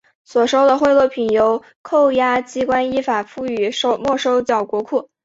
[0.23, 3.57] 所收的贿赂品由扣押机关依法予以
[3.99, 5.07] 没收上缴国库。